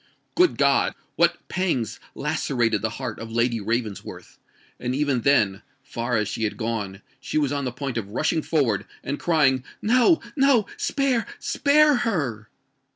Good 0.33 0.57
God! 0.57 0.95
what 1.15 1.47
pangs 1.47 1.99
lacerated 2.15 2.81
the 2.81 2.89
heart 2.97 3.19
of 3.19 3.31
Lady 3.31 3.59
Ravensworth;—and 3.59 4.95
even 4.95 5.21
then—far 5.21 6.17
as 6.17 6.27
she 6.27 6.43
had 6.43 6.57
gone—she 6.57 7.37
was 7.37 7.51
on 7.51 7.65
the 7.65 7.71
point 7.71 7.99
of 7.99 8.09
rushing 8.09 8.41
forward, 8.41 8.87
and 9.03 9.19
crying, 9.19 9.63
"No! 9.79 10.19
no!—spare—spare 10.35 11.97
her!" 11.97 12.49